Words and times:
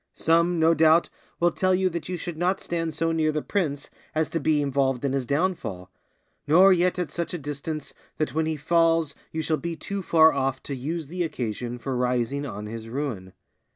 Some, 0.15 0.57
no 0.59 0.73
doubt, 0.73 1.11
will 1.39 1.51
tell 1.51 1.75
you 1.75 1.87
that 1.89 2.09
you 2.09 2.17
should 2.17 2.35
not 2.35 2.59
stand 2.59 2.91
so 2.95 3.11
near 3.11 3.31
the 3.31 3.43
prince 3.43 3.91
as 4.15 4.29
to 4.29 4.39
be 4.39 4.59
involved 4.59 5.05
in 5.05 5.13
his 5.13 5.27
downfall; 5.27 5.91
nor 6.47 6.73
yet 6.73 6.97
at 6.97 7.11
such 7.11 7.35
a 7.35 7.37
distance 7.37 7.93
that 8.17 8.33
when 8.33 8.47
he 8.47 8.55
falls 8.57 9.13
you 9.31 9.43
shall 9.43 9.57
be 9.57 9.75
too 9.75 10.01
far 10.01 10.33
off 10.33 10.63
to 10.63 10.73
use 10.75 11.07
the 11.07 11.21
occasion 11.21 11.77
for 11.77 11.95
rising 11.95 12.47
on 12.47 12.65
his 12.65 12.89
ruin. 12.89 13.33